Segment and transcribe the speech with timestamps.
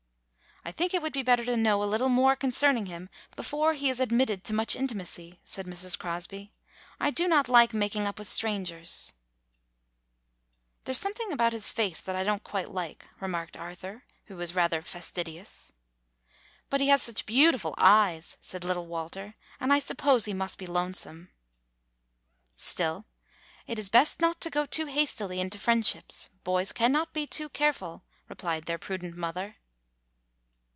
[0.63, 3.89] "I think it would be better to know a little more concerning him before he
[3.89, 5.97] is admitted to much intimacy," said Mrs.
[5.97, 6.53] Crosby.
[6.99, 9.11] "I do not like making up with strangers."
[10.85, 13.07] [105] AN EASTER LILY "There 's something about his face that I don't quite like,"
[13.19, 15.71] remarked Arthur, who was rather fastidious.
[16.69, 20.67] "But he has such beautiful eyes," said little Walter, "and I suppose he must be
[20.67, 21.31] lonesome."
[22.55, 23.05] "Still,
[23.65, 26.29] it is best not to go too hastily into friendships.
[26.43, 29.55] Boys cannot be too careful," re plied their prudent mother.